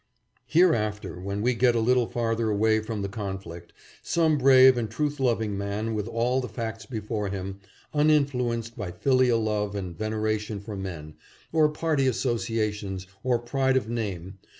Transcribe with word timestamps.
Hereafter, 0.47 1.19
when 1.19 1.43
we 1.43 1.53
get 1.53 1.75
a 1.75 1.79
little 1.79 2.07
farther 2.07 2.49
away 2.49 2.79
from 2.79 3.03
the 3.03 3.07
conflict, 3.07 3.71
some 4.01 4.39
brave 4.39 4.75
and 4.75 4.89
truth 4.89 5.19
loving 5.19 5.55
man, 5.55 5.93
with 5.93 6.07
all 6.07 6.41
the 6.41 6.49
facts 6.49 6.87
before 6.87 7.29
him, 7.29 7.59
uninfluenced 7.93 8.75
by 8.75 8.89
filial 8.93 9.41
love 9.43 9.75
and 9.75 9.95
venera 9.95 10.39
tion 10.39 10.59
for 10.59 10.75
men, 10.75 11.13
or 11.53 11.69
party 11.69 12.07
associations, 12.07 13.05
or 13.21 13.37
pride 13.37 13.77
of 13.77 13.89
name. 13.89 14.39